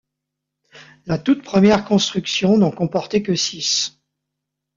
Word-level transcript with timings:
La 1.05 1.19
toute 1.19 1.43
première 1.43 1.85
construction 1.85 2.57
n'en 2.57 2.71
comportait 2.71 3.21
que 3.21 3.35
six. 3.35 4.01